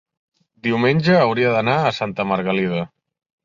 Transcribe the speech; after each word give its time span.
Diumenge 0.67 1.19
hauria 1.19 1.53
d'anar 1.57 1.77
a 1.85 1.95
Santa 2.01 2.29
Margalida. 2.33 2.85